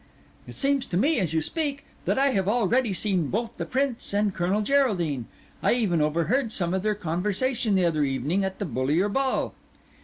[0.47, 4.15] "It seems to me, as you speak, that I have already seen both the Prince
[4.15, 5.27] and Colonel Geraldine;
[5.61, 9.53] I even overheard some of their conversation the other evening at the Bullier Ball."